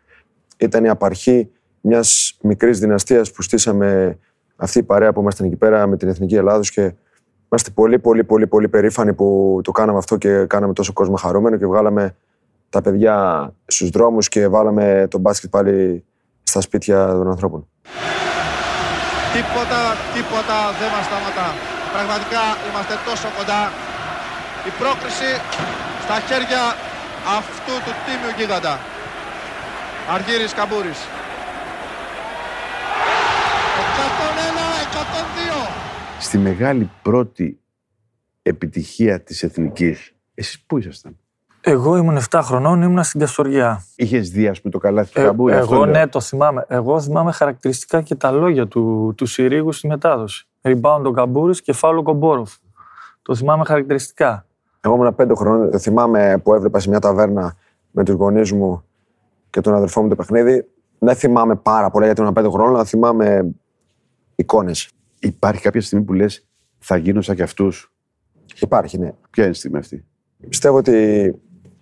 Ήταν 0.57 0.83
η 0.83 0.89
απαρχή 0.89 1.49
μιας 1.81 2.37
μικρής 2.41 2.79
δυναστείας 2.79 3.31
που 3.31 3.41
στήσαμε 3.41 4.17
αυτή 4.55 4.79
η 4.79 4.83
παρέα 4.83 5.13
που 5.13 5.21
ήμασταν 5.21 5.45
εκεί 5.45 5.55
πέρα 5.55 5.87
με 5.87 5.97
την 5.97 6.07
Εθνική 6.07 6.35
Ελλάδος 6.35 6.71
και 6.71 6.93
Είμαστε 7.53 7.71
πολύ, 7.71 7.99
πολύ, 7.99 8.23
πολύ, 8.23 8.47
πολύ 8.47 8.67
περήφανοι 8.67 9.13
που 9.13 9.59
το 9.63 9.71
κάναμε 9.71 9.97
αυτό 9.97 10.17
και 10.17 10.45
κάναμε 10.45 10.73
τόσο 10.73 10.93
κόσμο 10.93 11.15
χαρούμενο 11.15 11.57
και 11.57 11.65
βγάλαμε 11.65 12.15
τα 12.69 12.81
παιδιά 12.81 13.15
στους 13.65 13.89
δρόμους 13.89 14.27
και 14.27 14.47
βάλαμε 14.47 15.07
τον 15.09 15.19
μπάσκετ 15.21 15.49
πάλι 15.49 16.03
στα 16.43 16.61
σπίτια 16.61 17.07
των 17.07 17.29
ανθρώπων. 17.29 17.67
Τίποτα, 19.33 19.81
τίποτα 20.13 20.57
δεν 20.79 20.89
μας 20.95 21.05
σταματά. 21.09 21.47
Πραγματικά 21.93 22.43
είμαστε 22.67 22.95
τόσο 23.09 23.27
κοντά. 23.37 23.61
Η 24.69 24.71
πρόκριση 24.79 25.31
στα 26.03 26.17
χέρια 26.27 26.61
αυτού 27.39 27.73
του 27.85 27.93
τίμιου 28.05 28.31
γίγαντα. 28.37 28.73
Αργύρης 30.13 30.53
Καμπούρης. 30.53 30.99
Στη 36.33 36.41
μεγάλη 36.41 36.89
πρώτη 37.01 37.59
επιτυχία 38.41 39.21
της 39.21 39.43
Εθνικής, 39.43 40.15
εσείς 40.33 40.61
πού 40.61 40.77
ήσασταν; 40.77 41.17
Εγώ 41.61 41.97
ήμουν 41.97 42.17
7 42.29 42.39
χρονών, 42.43 42.81
ήμουν 42.81 43.03
στην 43.03 43.19
Καστοριά. 43.19 43.83
Είχες 43.95 44.29
δει, 44.29 44.47
ας 44.47 44.61
πούμε, 44.61 44.73
το 44.73 44.79
καλάθι 44.79 45.13
του 45.13 45.19
ε, 45.19 45.23
Καμπούρη. 45.23 45.53
Εγώ, 45.53 45.85
ναι, 45.85 46.07
το 46.07 46.19
θυμάμαι. 46.19 46.65
Εγώ 46.67 47.01
θυμάμαι 47.01 47.31
χαρακτηριστικά 47.31 48.01
και 48.01 48.15
τα 48.15 48.31
λόγια 48.31 48.67
του, 48.67 49.13
του 49.17 49.25
Συρίγου 49.25 49.71
στη 49.71 49.87
μετάδοση. 49.87 50.47
Rebound 50.61 51.01
ο 51.03 51.11
Καμπούρης 51.11 51.61
και 51.61 51.73
φάουλο 51.73 52.03
Κομπόροφ. 52.03 52.53
Το 53.21 53.35
θυμάμαι 53.35 53.63
χαρακτηριστικά. 53.65 54.45
Εγώ 54.81 54.95
ήμουν 54.95 55.15
5 55.17 55.31
χρονών. 55.35 55.71
Το 55.71 55.79
θυμάμαι 55.79 56.37
που 56.43 56.53
έβλεπα 56.53 56.79
σε 56.79 56.89
μια 56.89 56.99
ταβέρνα 56.99 57.55
με 57.91 58.03
τους 58.03 58.15
γονείς 58.15 58.51
μου 58.51 58.83
και 59.49 59.61
τον 59.61 59.73
αδερφό 59.73 60.01
μου 60.01 60.09
το 60.09 60.15
παιχνίδι. 60.15 60.65
Δεν 60.99 61.15
θυμάμαι 61.15 61.55
πάρα 61.55 61.89
πολλά 61.89 62.05
γιατί 62.05 62.21
ήμουν 62.21 62.33
5 62.37 62.49
χρονών, 62.49 62.73
αλλά 62.73 62.83
θυμάμαι 62.83 63.53
εικόνες. 64.35 64.91
Υπάρχει 65.27 65.61
κάποια 65.61 65.81
στιγμή 65.81 66.05
που 66.05 66.13
λες, 66.13 66.47
θα 66.79 66.97
γίνω 66.97 67.21
σαν 67.21 67.35
κι 67.35 67.41
αυτούς. 67.41 67.91
Υπάρχει, 68.59 68.97
ναι. 68.97 69.13
Ποια 69.29 69.43
είναι 69.43 69.51
η 69.51 69.55
στιγμή 69.55 69.77
αυτή; 69.77 70.05
Πιστεύω 70.49 70.77
ότι 70.77 71.21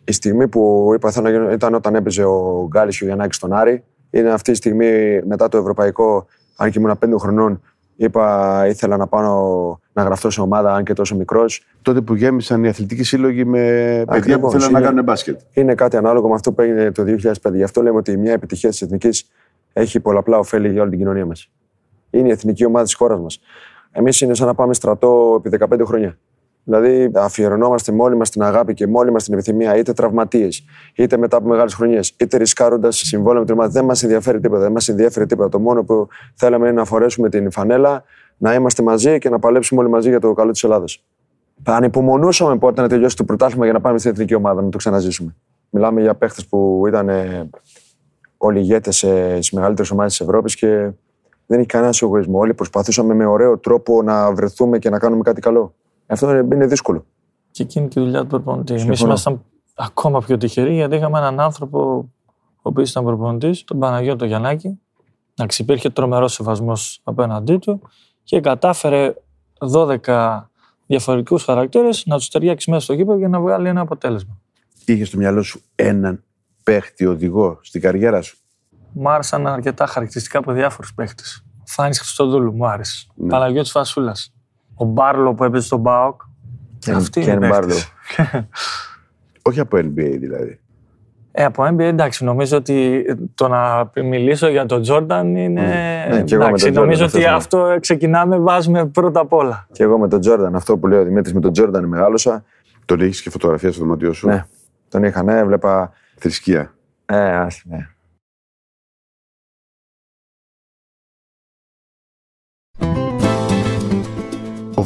η 0.04 0.12
στιγμή 0.12 0.48
που 0.48 0.92
είπα 0.96 1.12
θα 1.12 1.30
γίνω 1.30 1.52
ήταν 1.52 1.74
όταν 1.74 1.96
έπαιζε 1.96 2.24
ο 2.24 2.68
Γκάλης 2.68 2.98
και 2.98 3.04
ο 3.04 3.08
Γιαννάκης 3.08 3.36
στον 3.36 3.54
Άρη. 3.54 3.84
Είναι 4.10 4.32
αυτή 4.32 4.52
τη 4.52 4.58
στιγμή 4.58 5.22
μετά 5.26 5.48
το 5.48 5.58
ευρωπαϊκό, 5.58 6.26
αν 6.56 6.72
και 6.72 6.80
ήμουν 6.80 6.98
πέντε 6.98 7.18
χρονών, 7.18 7.62
είπα 7.96 8.64
ήθελα 8.68 8.98
να 8.98 9.08
πάω 9.08 9.78
να 9.94 10.04
γραφτώ 10.04 10.30
σε 10.30 10.42
ομάδα, 10.42 10.74
αν 10.74 10.84
και 10.84 10.94
τόσο 10.94 11.16
μικρός. 11.16 11.66
Τότε 11.82 12.02
που 12.02 12.16
γέμισαν 12.16 12.64
οι 12.64 12.68
αθλητικοί 12.68 13.04
σύλλογοι 13.04 13.46
με 13.46 13.60
παιδιά 13.60 14.06
Ακριβώς, 14.08 14.42
που 14.54 14.60
θέλουν 14.60 14.72
να 14.74 14.80
είναι- 14.80 14.88
κάνουν 14.88 15.04
μπάσκετ. 15.04 15.40
Είναι 15.54 15.76
κάτι 15.76 15.98
ανάλογο 15.98 16.28
με 16.28 16.34
αυτό 16.34 16.52
που 16.54 16.62
έγινε 16.62 16.92
το 16.92 17.04
2005. 17.04 17.58
Γι' 17.58 17.64
αυτό 17.64 17.82
λέμε 17.82 17.98
ότι 17.98 18.18
μια 18.18 18.32
επιτυχία 18.32 18.70
της 18.70 18.82
εθνικής 18.82 19.30
έχει 19.74 20.00
πολλαπλά 20.00 20.38
ωφέλη 20.38 20.72
για 20.72 20.82
όλη 20.82 20.90
την 20.90 21.00
κοινωνία 21.00 21.26
μας. 21.26 21.52
Είναι 22.12 22.28
η 22.28 22.32
εθνική 22.32 22.66
ομάδα 22.66 22.84
της 22.84 22.94
χώρας 22.94 23.20
μας. 23.20 23.40
Εμείς 23.92 24.22
είναι 24.22 24.34
σαν 24.34 24.48
να 24.48 24.56
πάμε 24.56 24.74
στρατό 24.74 25.42
επί 25.46 25.50
15 25.50 25.86
χρόνια. 25.86 26.18
Δηλαδή, 26.64 27.12
αφιερωνόμαστε 27.16 27.92
με 27.92 28.04
όλη 28.04 28.16
μας 28.16 28.30
την 28.30 28.44
αγάπη 28.44 28.74
και 28.74 28.88
με 28.88 28.98
όλη 28.98 29.12
μας 29.12 29.24
την 29.24 29.34
επιθυμία, 29.34 29.78
είτε 29.78 29.94
τραυματίες, 29.94 30.66
είτε 30.96 31.18
μετά 31.18 31.38
από 31.38 31.48
μεγάλες 31.48 31.74
χρονιές, 31.74 32.16
είτε 32.18 32.38
ρισκάροντας 32.38 32.96
συμβόλαια 32.96 33.40
με 33.40 33.46
την 33.46 33.56
ομάδα. 33.56 33.72
Δεν 33.72 33.86
μας 33.86 34.04
ενδιαφέρει 34.04 34.40
τίποτα. 34.40 34.62
Δεν 34.62 34.72
μας 34.72 34.88
ενδιαφέρει 34.88 35.26
τίποτα. 35.26 35.50
Το 35.50 35.60
μόνο 35.60 35.84
που 35.84 36.08
θέλαμε 36.36 36.68
είναι 36.68 36.76
να 36.76 36.86
φορέσουμε 36.86 37.30
την 37.30 37.52
φανέλα, 37.52 38.04
να 38.38 38.54
είμαστε 38.54 38.84
μαζί 38.84 39.18
και 39.18 39.30
να 39.30 39.40
παλέψουμε 39.40 39.82
όλοι 39.82 39.90
μαζί 39.90 40.10
για 40.10 40.20
το 40.20 40.34
καλό 40.34 40.52
της 40.52 40.64
Ελλάδας. 40.64 41.04
Ανυπομονούσαμε 41.64 42.58
πότε 42.58 42.82
να 42.82 42.88
τελειώσει 42.88 43.16
το 43.16 43.24
πρωτάθλημα 43.24 43.64
για 43.64 43.74
να 43.74 43.82
πάμε 43.82 44.00
στην 44.00 44.12
εθνική 44.12 44.36
ομάδα, 44.36 44.62
να 44.62 44.70
το 44.70 44.78
ξαναζήσουμε. 44.78 45.36
Μιλάμε 45.70 46.02
για 46.02 46.16
παίχτες 46.16 46.46
που 46.46 46.84
ήταν 46.88 47.10
ε, 47.10 47.50
όλοι 48.38 48.60
ηγέτε 48.60 48.92
στις 48.92 49.52
μεγαλύτερες 49.52 49.92
ομάδες 49.92 50.18
της 50.18 50.28
Ευρώπης 50.28 50.56
και 50.56 50.92
δεν 51.52 51.60
έχει 51.60 51.68
κανένα 51.68 51.94
εγωισμό. 52.02 52.40
Όλοι 52.40 52.54
προσπαθούσαμε 52.54 53.14
με 53.14 53.26
ωραίο 53.26 53.58
τρόπο 53.58 54.02
να 54.02 54.34
βρεθούμε 54.34 54.80
και 54.80 54.90
να 54.90 55.00
κάνουμε 55.00 55.22
κάτι 55.24 55.42
καλό. 55.42 55.74
Αυτό 56.06 56.30
είναι, 56.30 56.56
είναι 56.56 56.68
δύσκολο. 56.68 57.06
Και 57.52 57.64
εκείνη 57.64 57.88
και 57.88 58.00
η 58.00 58.04
δουλειά 58.04 58.22
του 58.22 58.28
προπονητής. 58.28 58.76
Εμείς 58.76 58.84
Συμφωνώ. 58.86 59.10
ήμασταν 59.10 59.44
ακόμα 59.76 60.20
πιο 60.20 60.38
τυχεροί 60.38 60.74
γιατί 60.74 60.96
είχαμε 60.96 61.18
έναν 61.18 61.40
άνθρωπο 61.40 62.10
ο 62.56 62.70
οποίος 62.70 62.90
ήταν 62.90 63.04
προπονητής, 63.04 63.64
τον 63.64 63.80
Παναγιώτο 63.80 64.26
Γιαννάκη. 64.26 64.80
Εντάξει, 65.36 65.62
υπήρχε 65.62 65.90
τρομερός 65.90 66.34
σεβασμός 66.34 67.02
απέναντί 67.04 67.58
του 67.58 67.82
και 68.24 68.42
κατάφερε 68.42 69.14
12 69.74 70.42
διαφορετικούς 70.88 71.44
χαρακτήρες 71.44 72.04
να 72.06 72.18
τους 72.18 72.30
ταιριάξει 72.30 72.70
μέσα 72.70 72.84
στο 72.84 72.94
γήπεδο 72.94 73.18
για 73.18 73.28
να 73.28 73.40
βγάλει 73.40 73.68
ένα 73.68 73.82
αποτέλεσμα. 73.82 74.38
Είχε 74.86 75.06
στο 75.06 75.18
μυαλό 75.18 75.42
σου 75.42 75.62
έναν 75.76 76.24
παίχτη 76.64 77.06
οδηγό 77.06 77.60
στην 77.62 77.82
καριέρα 77.82 78.22
σου; 78.22 78.38
Μου 78.94 79.10
άρεσαν 79.10 79.48
αρκετά 79.48 79.86
χαρακτηριστικά 79.86 80.38
από 80.40 80.52
διάφορους 80.52 80.94
παίχτες. 80.94 81.44
Φάνη 81.66 81.96
Χριστοδούλου 81.96 82.54
μου 82.54 82.68
άρεσε. 82.68 83.08
Ναι. 83.16 83.28
Παναγιώτη 83.30 83.70
Φασούλας. 83.70 84.34
Ο 84.76 84.86
Μπάρλο 84.86 85.34
που 85.34 85.44
έπαιζε 85.44 85.66
στον 85.66 85.80
Μπάοκ. 85.80 86.22
Και- 86.80 86.92
Αυτή 86.92 87.22
και 87.22 87.30
είναι 87.32 87.46
είναι 87.46 87.50
παίχτης. 87.60 87.92
Όχι 89.50 89.60
από 89.60 89.78
NBA 89.78 90.16
δηλαδή. 90.20 90.60
Ε, 91.32 91.44
από 91.44 91.64
NBA 91.68 91.80
εντάξει, 91.80 92.24
νομίζω 92.24 92.58
ότι 92.58 93.06
το 93.36 93.48
να 93.48 93.92
μιλήσω 94.04 94.48
για 94.48 94.66
τον 94.66 94.82
Τζόρνταν 94.82 95.36
είναι. 95.36 95.62
Ναι, 95.62 96.22
και 96.24 96.34
εγώ 96.36 96.44
με 96.44 96.48
εντάξει, 96.50 96.66
τον 96.66 96.74
Jordan 96.74 96.76
νομίζω 96.86 97.06
αυτό 97.06 97.18
ότι 97.18 97.26
θέλω. 97.26 97.38
αυτό 97.38 97.78
ξεκινάμε, 97.80 98.38
βάζουμε 98.40 98.86
πρώτα 98.86 99.20
απ' 99.20 99.34
όλα. 99.34 99.68
Και 99.72 99.84
εγώ 99.84 99.98
με 99.98 100.08
τον 100.08 100.20
Τζόρνταν, 100.20 100.56
αυτό 100.56 100.78
που 100.78 100.88
λέει 100.88 101.00
ο 101.00 101.04
Δημήτρης, 101.04 101.34
με 101.34 101.40
τον 101.40 101.52
Τζόρνταν 101.54 101.86
μεγάλωσα. 101.86 102.44
Τον 102.86 103.02
έχει 103.02 103.22
και 103.22 103.30
φωτογραφία 103.30 103.72
στο 103.72 103.82
δωμάτιό 103.84 104.14
σου. 104.14 104.28
Ναι, 104.28 104.46
τον 104.90 105.04
είχα, 105.04 105.24
ναι, 105.24 105.38
έβλεπα. 105.38 105.92
Θρησκεία. 106.18 106.74
Ε, 107.06 107.36
άσε, 107.36 107.62
ναι. 107.66 107.88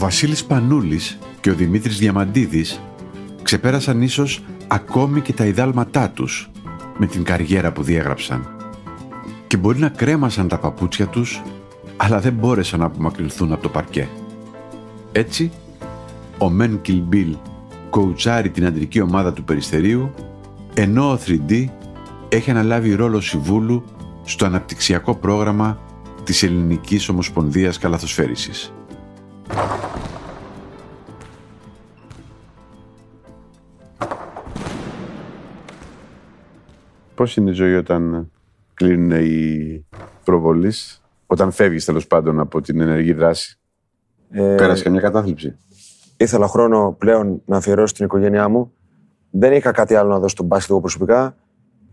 Βασίλης 0.05 0.45
Πανούλης 0.45 1.17
και 1.41 1.49
ο 1.49 1.53
Δημήτρης 1.53 1.97
Διαμαντίδης 1.97 2.81
ξεπέρασαν 3.41 4.01
ίσως 4.01 4.43
ακόμη 4.67 5.21
και 5.21 5.33
τα 5.33 5.45
ιδάλματά 5.45 6.09
τους 6.09 6.49
με 6.97 7.05
την 7.05 7.23
καριέρα 7.23 7.71
που 7.71 7.83
διέγραψαν. 7.83 8.47
Και 9.47 9.57
μπορεί 9.57 9.79
να 9.79 9.89
κρέμασαν 9.89 10.47
τα 10.47 10.57
παπούτσια 10.57 11.07
τους, 11.07 11.41
αλλά 11.97 12.19
δεν 12.19 12.33
μπόρεσαν 12.33 12.79
να 12.79 12.85
απομακρυνθούν 12.85 13.51
από 13.51 13.61
το 13.61 13.69
παρκέ. 13.69 14.07
Έτσι, 15.11 15.51
ο 16.37 16.49
Μεν 16.49 16.81
Κιλμπίλ 16.81 17.35
κοουτσάρει 17.89 18.49
την 18.49 18.65
αντρική 18.65 19.01
ομάδα 19.01 19.33
του 19.33 19.43
Περιστερίου, 19.43 20.13
ενώ 20.73 21.11
ο 21.11 21.19
3D 21.25 21.65
έχει 22.29 22.51
αναλάβει 22.51 22.93
ρόλο 22.93 23.21
συμβούλου 23.21 23.83
στο 24.23 24.45
αναπτυξιακό 24.45 25.15
πρόγραμμα 25.15 25.79
της 26.23 26.43
Ελληνικής 26.43 27.09
Ομοσπονδίας 27.09 27.77
Καλαθοσφαίρισης. 27.77 28.74
Πώς 37.15 37.37
είναι 37.37 37.49
η 37.49 37.53
ζωή 37.53 37.75
όταν 37.75 38.31
κλείνουν 38.73 39.11
οι 39.11 39.85
προβολείς, 40.23 41.03
όταν 41.25 41.51
φεύγεις 41.51 41.85
τέλος 41.85 42.07
πάντων 42.07 42.39
από 42.39 42.61
την 42.61 42.79
ενεργή 42.79 43.13
δράση; 43.13 43.59
Ε, 44.29 44.55
Πέρασε 44.57 44.83
καμιά 44.83 45.01
κατάθλιψη; 45.01 45.55
ήθελα 46.17 46.47
χρόνο 46.47 46.95
πλέον 46.99 47.41
να 47.45 47.57
αφιερώσω 47.57 47.87
στην 47.87 48.05
οικογένειά 48.05 48.47
μου. 48.49 48.73
Δεν 49.29 49.53
είχα 49.53 49.71
κάτι 49.71 49.95
άλλο 49.95 50.09
να 50.09 50.15
δώσω 50.15 50.29
στον 50.29 50.45
μπάσκετ 50.45 50.69
εγώ 50.69 50.79
προσωπικά. 50.79 51.35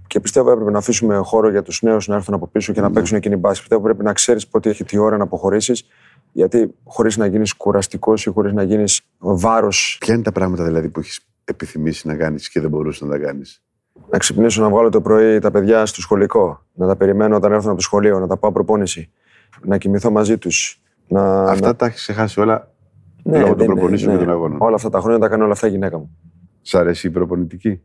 Και 0.07 0.21
πιστεύω 0.21 0.51
έπρεπε 0.51 0.71
να 0.71 0.79
αφήσουμε 0.79 1.17
χώρο 1.17 1.51
για 1.51 1.63
τους 1.63 1.83
νέους 1.83 2.09
να 2.09 2.15
έρθουν 2.15 2.35
από 2.35 2.47
πίσω 2.47 2.73
και 2.73 2.81
να 2.81 2.91
παίξουν 2.91 3.17
εκείνη 3.17 3.37
μπάσκετ. 3.37 3.61
Πιστεύω 3.61 3.83
πρέπει 3.83 4.05
να 4.05 4.13
ξέρεις 4.13 4.49
πότε 4.49 4.71
έχει 4.71 4.85
τη 4.85 4.99
ώρα 4.99 5.17
να 5.17 5.23
αποχωρήσεις. 5.23 5.85
Γιατί 6.33 6.75
χωρίς 6.85 7.17
να 7.17 7.27
γίνεις 7.27 7.55
κουραστικός 7.55 8.27
ή 8.27 8.31
χωρίς 8.31 8.53
να 8.53 8.63
γίνεις 8.63 9.01
βάρο, 9.19 9.69
Ποια 9.99 10.15
είναι 10.15 10.23
τα 10.23 10.33
πράγματα 10.33 10.65
δηλαδή 10.65 10.89
που 10.89 11.01
έχεις 11.01 11.21
επιθυμήσει 11.45 12.07
να 12.07 12.17
κάνεις 12.17 12.49
και 12.49 12.61
δεν 12.61 12.71
μπορούσες 12.71 13.01
να 13.01 13.09
τα 13.09 13.19
κάνεις; 13.19 13.63
Να 14.11 14.19
ξυπνήσω 14.19 14.63
να 14.63 14.69
βγάλω 14.69 14.89
το 14.89 15.01
πρωί 15.01 15.39
τα 15.39 15.51
παιδιά 15.51 15.87
στο 15.87 16.01
σχολικό, 16.01 16.65
να 16.73 16.87
τα 16.87 16.97
περιμένω 16.97 17.37
όταν 17.37 17.53
έρθουν 17.53 17.69
από 17.69 17.77
το 17.77 17.83
σχολείο, 17.83 18.19
να 18.19 18.27
τα 18.27 18.37
πάω 18.37 18.53
προπόνηση, 18.53 19.11
να 19.65 19.79
κοιμηθώ 19.79 20.11
μαζί 20.11 20.39
τους. 20.39 20.83
Να, 21.09 21.43
Αυτά 21.43 21.67
να... 21.67 21.77
τα 21.77 21.87
έχεις 21.87 22.01
ξεχάσει 22.01 22.41
όλα 22.41 22.71
Ναι, 23.23 23.39
λόγω 23.39 23.49
των 23.49 23.57
δεν 23.57 23.67
είναι, 23.67 23.75
προπονήσεων 23.75 24.13
ναι. 24.13 24.19
και 24.19 24.25
των 24.25 24.35
αγώνων. 24.35 24.59
Όλα 24.61 24.75
αυτά 24.75 24.89
τα 24.89 25.01
χρόνια 25.01 25.19
τα 25.19 25.29
κάνω 25.29 25.45
όλα 25.45 25.53
αυτά 25.53 25.67
η 25.67 25.71
γυναίκα 25.71 25.99
μου. 25.99 26.17
Σ' 26.63 26.75
αρέσει 26.75 27.07
η 27.07 27.11
προπονητική; 27.11 27.81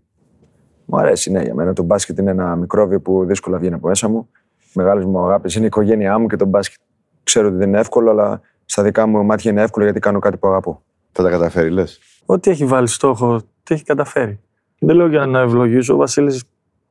Μου 0.86 0.98
αρέσει, 0.98 1.32
ναι, 1.32 1.42
για 1.42 1.54
μένα 1.54 1.74
το 1.74 1.84
μπάσκετ 1.84 2.18
είναι 2.20 2.32
ένα 2.32 2.56
μικρόβιο 2.56 3.02
που 3.02 3.26
δύσκολα 3.26 3.58
βγαίνει 3.58 3.74
από 3.74 3.88
μέσα 3.88 4.10
μου. 4.10 4.30
Μεγάλε 4.74 5.06
μου 5.06 5.20
αγάπης 5.20 5.56
είναι 5.56 5.64
η 5.64 5.68
οικογένειά 5.68 6.18
μου 6.20 6.28
και 6.28 6.36
το 6.36 6.46
μπάσκετ. 6.46 6.80
Ξέρω 7.24 7.48
ότι 7.48 7.58
δεν 7.58 7.68
είναι 7.68 7.80
εύκολο, 7.80 8.10
αλλά 8.10 8.42
στα 8.66 8.84
δικά 8.84 9.08
μου 9.08 9.24
μάτια 9.24 9.52
είναι 9.52 9.62
εύκολο 9.62 9.86
γιατί 9.86 10.00
κάνω 10.00 10.20
κάτι 10.20 10.38
που 10.38 10.48
αγαπώ. 10.48 10.82
Θα 11.12 11.24
τα 11.24 11.30
καταφέρει, 11.30 11.70
λες; 11.70 12.00
Ό,τι 12.26 12.52
έχει 12.52 12.66
βάλει 12.66 12.88
στόχο, 12.88 13.42
τι 13.64 13.74
έχει 13.74 13.84
καταφέρει. 13.84 14.40
Δεν 14.80 14.96
λέω 14.96 15.08
για 15.08 15.26
να 15.26 15.40
ευλογήσω. 15.40 15.94
Ο 15.94 15.98
Βασίλης 15.98 16.44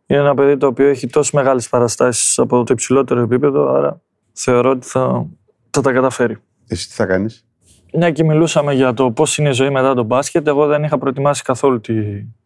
είναι 0.07 0.21
ένα 0.21 0.35
παιδί 0.35 0.57
το 0.57 0.66
οποίο 0.66 0.87
έχει 0.88 1.07
τόσο 1.07 1.31
μεγάλες 1.35 1.69
παραστάσεις 1.69 2.38
από 2.38 2.57
το 2.64 2.73
υψηλότερο 2.73 3.21
επίπεδο, 3.21 3.73
άρα 3.73 4.00
θεωρώ 4.33 4.71
ότι 4.71 4.87
θα, 4.87 5.26
θα 5.71 5.81
τα 5.81 5.93
καταφέρει. 5.93 6.37
Εσύ 6.69 6.88
τι 6.88 6.95
θα 6.95 7.07
κάνεις; 7.07 7.45
Μια 7.93 8.11
και 8.11 8.25
μιλούσαμε 8.25 8.73
για 8.75 8.95
το 8.95 9.11
πώς 9.11 9.38
είναι 9.38 9.49
η 9.49 9.52
ζωή 9.52 9.71
μετά 9.71 9.95
τον 9.95 10.05
μπάσκετ, 10.07 10.47
εγώ 10.47 10.66
δεν 10.66 10.83
είχα 10.85 10.99
προετοιμάσει 10.99 11.43
καθόλου 11.43 11.81
τη, 11.81 11.95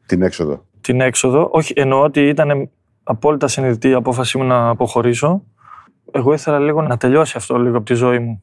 Την 0.07 0.23
έξοδο. 0.23 0.65
την 0.81 1.01
έξοδο. 1.01 1.49
Όχι, 1.53 1.73
εννοώ 1.77 2.03
ότι 2.03 2.21
ήταν 2.29 2.71
απόλυτα 3.03 3.49
συνειδητή 3.49 3.89
η 3.89 3.93
απόφασή 3.93 4.39
μου 4.39 4.45
να 4.45 4.69
αποχωρήσω. 4.69 5.43
Εγώ 6.13 6.33
ήθελα 6.33 6.59
λίγο 6.59 6.83
να 6.83 6.97
τελειώσει 6.97 7.37
αυτό 7.37 7.59
λίγο 7.59 7.77
από 7.77 7.87
τη 7.87 7.95
ζωή 7.95 8.19
μου. 8.19 8.43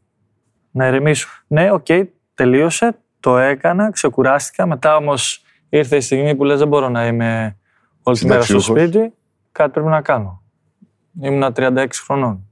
Να 0.72 0.88
ηρεμήσω. 0.88 1.28
Ναι, 1.48 1.72
οκ, 1.72 1.86
τελείωσε, 2.34 2.98
το 3.20 3.38
έκανα, 3.38 3.92
ξεκουράστηκα. 3.92 4.66
Μετά 4.68 4.96
όμως 4.96 5.42
ήρθε 5.70 5.96
η 5.96 6.02
στιγμή 6.02 6.36
που 6.36 6.44
λες 6.44 6.60
δεν 6.60 6.68
μπορώ 6.68 6.90
να 6.90 7.08
είμαι 7.08 7.58
όλη 8.04 8.18
τη 8.18 8.26
μέρα 8.26 8.42
στο 8.42 8.60
Συνταξιούχος. 8.60 8.90
σπίτι. 8.92 9.14
Κάτι 9.52 9.72
πρέπει 9.72 9.88
να 9.88 10.02
κάνω. 10.02 10.42
Ήμουνα 11.22 11.52
36 11.56 11.88
χρονών. 12.06 12.48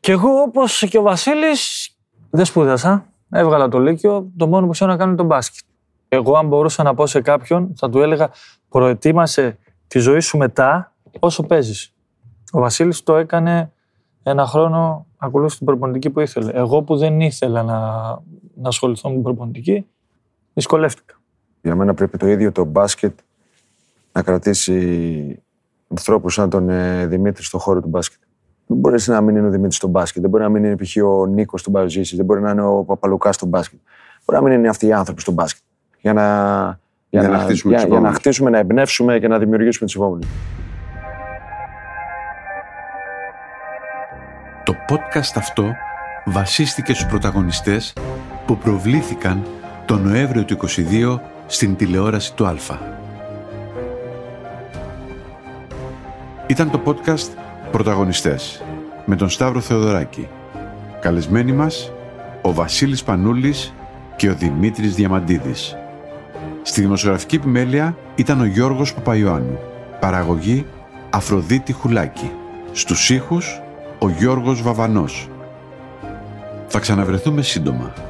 Και 0.00 0.12
εγώ, 0.12 0.30
όπως 0.30 0.84
και 0.90 0.98
ο 0.98 1.02
Βασίλης, 1.02 1.90
δεν 2.30 2.44
σπούδασα. 2.44 3.06
Έβγαλα 3.30 3.68
το 3.68 3.78
Λύκειο. 3.78 4.30
Το 4.36 4.46
μόνο 4.46 4.66
που 4.66 4.72
ξέρω 4.72 4.90
να 4.90 4.96
κάνω 4.96 5.08
είναι 5.10 5.20
το 5.20 5.26
μπάσκετ. 5.26 5.64
Εγώ, 6.08 6.36
αν 6.36 6.46
μπορούσα 6.46 6.82
να 6.82 6.94
πω 6.94 7.06
σε 7.06 7.20
κάποιον, 7.20 7.72
θα 7.76 7.90
του 7.90 7.98
έλεγα 8.00 8.30
προετοίμασε 8.68 9.58
τη 9.86 9.98
ζωή 9.98 10.20
σου 10.20 10.36
μετά 10.36 10.94
όσο 11.18 11.42
παίζεις. 11.42 11.94
Ο 12.52 12.60
Βασίλης 12.60 13.02
το 13.02 13.16
έκανε 13.16 13.72
ένα 14.22 14.46
χρόνο, 14.46 15.06
ακολούθησε 15.16 15.56
την 15.56 15.66
προπονητική 15.66 16.10
που 16.10 16.20
ήθελε. 16.20 16.50
Εγώ 16.52 16.82
που 16.82 16.96
δεν 16.96 17.20
ήθελα 17.20 17.62
να, 17.62 17.78
να 18.54 18.68
ασχοληθώ 18.68 19.08
με 19.08 19.14
την 19.14 19.22
προπονητική, 19.24 19.86
δυσκολεύτηκα. 20.54 21.19
Για 21.62 21.74
μένα 21.74 21.94
πρέπει 21.94 22.18
το 22.18 22.26
ίδιο 22.28 22.52
το 22.52 22.64
μπάσκετ 22.64 23.18
να 24.12 24.22
κρατήσει 24.22 25.42
ανθρώπους 25.88 26.34
σαν 26.34 26.50
τον 26.50 26.68
ε, 26.68 27.06
Δημήτρη 27.06 27.42
στον 27.44 27.60
χώρο 27.60 27.80
του 27.80 27.88
μπάσκετ. 27.88 28.18
Δεν 28.66 28.78
μπορείς 28.78 29.08
να 29.08 29.20
μην 29.20 29.36
είναι 29.36 29.46
ο 29.46 29.50
Δημήτρης 29.50 29.76
στο 29.76 29.88
μπάσκετ, 29.88 30.20
δεν 30.20 30.30
μπορεί 30.30 30.42
να 30.42 30.48
μην 30.48 30.64
είναι 30.64 30.76
π.χ. 30.76 30.96
ο 31.04 31.26
Νίκος 31.26 31.60
στον 31.60 31.72
Παοζήση, 31.72 32.16
δεν 32.16 32.24
μπορεί 32.24 32.40
να 32.40 32.50
είναι 32.50 32.62
ο 32.62 32.84
Παπαλουκάς 32.84 33.34
στο 33.34 33.46
μπάσκετ. 33.46 33.78
Μπορεί 34.24 34.42
να 34.42 34.48
μην 34.48 34.58
είναι 34.58 34.68
αυτοί 34.68 34.86
οι 34.86 34.92
άνθρωποι 34.92 35.20
στο 35.20 35.32
μπάσκετ. 35.32 35.62
Για 36.00 36.12
να, 36.12 36.24
Για 37.08 37.28
να 37.28 37.38
χτίσουμε 37.38 37.48
για, 37.48 37.52
τους 37.52 37.68
για 37.70 37.76
να 37.78 37.84
επόμενους. 37.84 38.16
χτίσουμε, 38.16 38.50
να 38.50 38.58
εμπνεύσουμε 38.58 39.18
και 39.18 39.28
να 39.28 39.38
δημιουργήσουμε 39.38 39.86
τους 39.86 39.94
επόμενους. 39.96 40.26
Το 44.64 44.74
podcast 44.88 45.32
αυτό 45.34 45.74
βασίστηκε 46.24 46.94
στους 46.94 47.06
πρωταγωνιστές 47.06 47.92
που 48.46 48.56
προβλήθηκαν 48.56 49.42
τον 49.86 50.02
Νοέμβριο 50.02 50.44
του 50.44 50.56
22 50.68 51.20
στην 51.52 51.76
τηλεόραση 51.76 52.34
του 52.34 52.46
Αλφα. 52.46 52.78
Ήταν 56.46 56.70
το 56.70 56.80
podcast 56.84 57.28
Πρωταγωνιστές 57.70 58.62
με 59.04 59.16
τον 59.16 59.28
Σταύρο 59.28 59.60
Θεοδωράκη. 59.60 60.28
Καλεσμένοι 61.00 61.52
μας 61.52 61.92
ο 62.42 62.52
Βασίλης 62.52 63.02
Πανούλης 63.02 63.74
και 64.16 64.28
ο 64.30 64.34
Δημήτρης 64.34 64.94
Διαμαντίδης. 64.94 65.76
Στη 66.62 66.80
δημοσιογραφική 66.80 67.36
επιμέλεια 67.36 67.96
ήταν 68.14 68.40
ο 68.40 68.44
Γιώργος 68.44 68.94
Παπαϊωάννου. 68.94 69.58
Παραγωγή 70.00 70.66
Αφροδίτη 71.10 71.72
Χουλάκη. 71.72 72.30
Στους 72.72 73.10
ήχους 73.10 73.60
ο 73.98 74.08
Γιώργος 74.08 74.62
Βαβανός. 74.62 75.28
Θα 76.66 76.78
ξαναβρεθούμε 76.78 77.42
σύντομα. 77.42 78.09